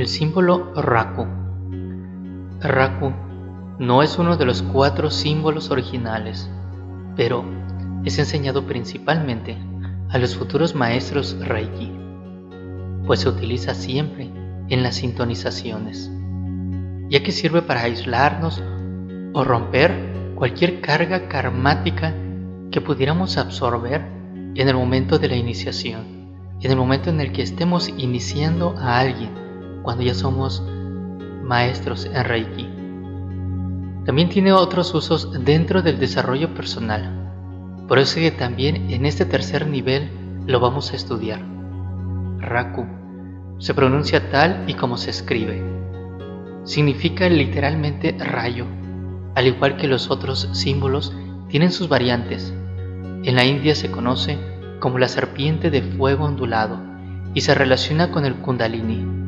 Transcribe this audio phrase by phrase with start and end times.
[0.00, 1.26] El símbolo Raku.
[2.62, 3.12] Raku
[3.78, 6.50] no es uno de los cuatro símbolos originales,
[7.16, 7.44] pero
[8.06, 9.58] es enseñado principalmente
[10.08, 11.92] a los futuros maestros Reiki,
[13.06, 14.30] pues se utiliza siempre
[14.70, 16.10] en las sintonizaciones,
[17.10, 18.62] ya que sirve para aislarnos
[19.34, 22.14] o romper cualquier carga karmática
[22.70, 24.00] que pudiéramos absorber
[24.54, 28.98] en el momento de la iniciación, en el momento en el que estemos iniciando a
[28.98, 29.49] alguien,
[29.82, 30.62] cuando ya somos
[31.42, 32.68] maestros en Reiki.
[34.06, 37.84] También tiene otros usos dentro del desarrollo personal.
[37.86, 40.10] Por eso que también en este tercer nivel
[40.46, 41.40] lo vamos a estudiar.
[42.38, 42.86] Raku
[43.58, 45.62] se pronuncia tal y como se escribe.
[46.64, 48.66] Significa literalmente rayo,
[49.34, 51.14] al igual que los otros símbolos
[51.48, 52.54] tienen sus variantes.
[53.22, 54.38] En la India se conoce
[54.80, 56.80] como la serpiente de fuego ondulado
[57.34, 59.19] y se relaciona con el kundalini.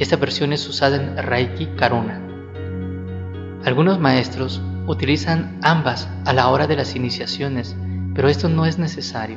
[0.00, 2.22] Esta versión es usada en Reiki Karuna.
[3.66, 7.76] Algunos maestros utilizan ambas a la hora de las iniciaciones,
[8.14, 9.36] pero esto no es necesario.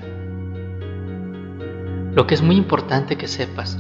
[2.16, 3.78] Lo que es muy importante que sepas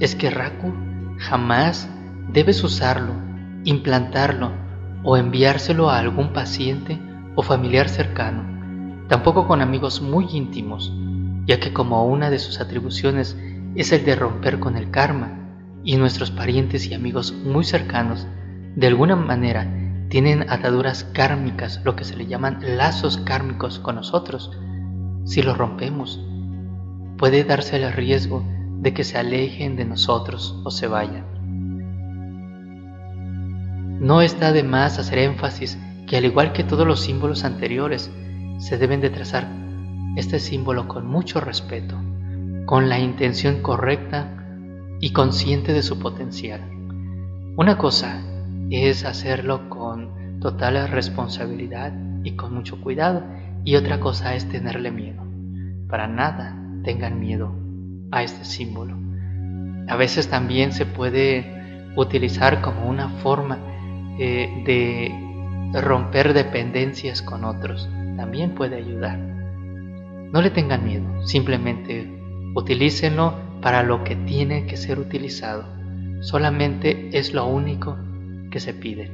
[0.00, 0.72] es que Raku
[1.18, 1.90] jamás
[2.32, 3.12] debes usarlo,
[3.64, 4.52] implantarlo
[5.02, 6.98] o enviárselo a algún paciente
[7.34, 10.90] o familiar cercano, tampoco con amigos muy íntimos,
[11.44, 13.36] ya que como una de sus atribuciones
[13.74, 15.37] es el de romper con el karma,
[15.88, 18.26] y nuestros parientes y amigos muy cercanos
[18.76, 19.66] de alguna manera
[20.10, 24.52] tienen ataduras kármicas, lo que se le llaman lazos kármicos con nosotros,
[25.24, 26.22] si los rompemos,
[27.16, 28.44] puede darse el riesgo
[28.82, 31.24] de que se alejen de nosotros o se vayan.
[33.98, 38.10] No está de más hacer énfasis que al igual que todos los símbolos anteriores,
[38.58, 39.48] se deben de trazar
[40.16, 41.98] este símbolo con mucho respeto,
[42.66, 44.34] con la intención correcta
[45.00, 46.60] y consciente de su potencial.
[47.56, 48.22] Una cosa
[48.70, 51.92] es hacerlo con total responsabilidad
[52.22, 53.24] y con mucho cuidado
[53.64, 55.22] y otra cosa es tenerle miedo.
[55.88, 57.52] Para nada tengan miedo
[58.10, 58.96] a este símbolo.
[59.88, 63.58] A veces también se puede utilizar como una forma
[64.18, 67.88] eh, de romper dependencias con otros.
[68.16, 69.18] También puede ayudar.
[69.18, 72.10] No le tengan miedo, simplemente
[72.54, 75.64] utilícenlo para lo que tiene que ser utilizado.
[76.20, 77.96] Solamente es lo único
[78.50, 79.10] que se pide.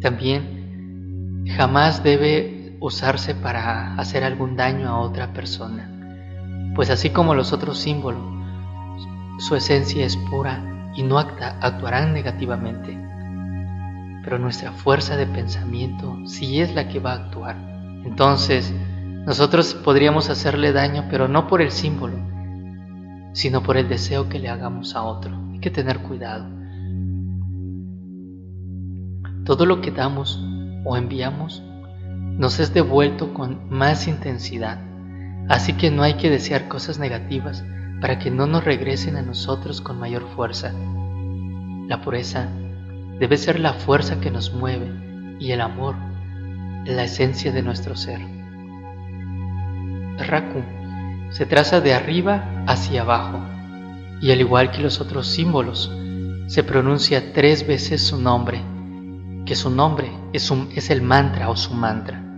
[0.00, 5.90] También jamás debe usarse para hacer algún daño a otra persona
[6.74, 8.22] pues así como los otros símbolos,
[9.38, 12.98] su esencia es pura y no actuarán negativamente.
[14.22, 17.56] Pero nuestra fuerza de pensamiento sí es la que va a actuar.
[18.04, 18.72] Entonces,
[19.26, 22.16] nosotros podríamos hacerle daño, pero no por el símbolo,
[23.32, 25.36] sino por el deseo que le hagamos a otro.
[25.52, 26.46] Hay que tener cuidado.
[29.44, 30.42] Todo lo que damos
[30.84, 31.62] o enviamos
[32.38, 34.90] nos es devuelto con más intensidad
[35.50, 37.64] Así que no hay que desear cosas negativas
[38.00, 40.72] para que no nos regresen a nosotros con mayor fuerza.
[41.88, 42.46] La pureza
[43.18, 45.96] debe ser la fuerza que nos mueve y el amor,
[46.86, 48.20] la esencia de nuestro ser.
[50.26, 50.62] Raku
[51.30, 53.40] se traza de arriba hacia abajo
[54.20, 55.90] y al igual que los otros símbolos,
[56.46, 58.60] se pronuncia tres veces su nombre,
[59.46, 62.29] que su nombre es, es el mantra o su mantra.